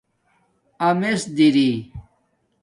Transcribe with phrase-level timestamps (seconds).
[0.87, 1.71] امس دری